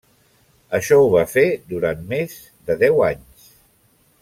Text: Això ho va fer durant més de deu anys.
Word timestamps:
Això 0.77 0.97
ho 1.01 1.11
va 1.15 1.25
fer 1.33 1.43
durant 1.75 2.01
més 2.15 2.35
de 2.71 2.79
deu 2.87 3.07
anys. 3.11 3.49